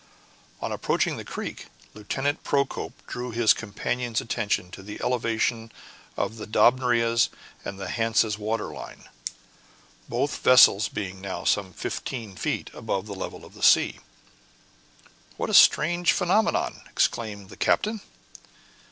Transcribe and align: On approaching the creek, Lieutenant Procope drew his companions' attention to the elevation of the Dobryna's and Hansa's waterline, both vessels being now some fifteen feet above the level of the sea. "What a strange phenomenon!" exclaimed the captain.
On 0.63 0.71
approaching 0.71 1.17
the 1.17 1.23
creek, 1.23 1.67
Lieutenant 1.93 2.43
Procope 2.43 3.05
drew 3.05 3.29
his 3.29 3.53
companions' 3.53 4.19
attention 4.19 4.71
to 4.71 4.81
the 4.81 4.99
elevation 5.03 5.71
of 6.17 6.37
the 6.37 6.47
Dobryna's 6.47 7.29
and 7.63 7.79
Hansa's 7.79 8.35
waterline, 8.39 9.07
both 10.09 10.37
vessels 10.39 10.87
being 10.87 11.21
now 11.21 11.43
some 11.43 11.71
fifteen 11.71 12.35
feet 12.35 12.71
above 12.73 13.05
the 13.05 13.13
level 13.13 13.45
of 13.45 13.53
the 13.53 13.61
sea. 13.61 13.99
"What 15.37 15.51
a 15.51 15.53
strange 15.53 16.13
phenomenon!" 16.13 16.81
exclaimed 16.89 17.49
the 17.49 17.55
captain. 17.57 18.01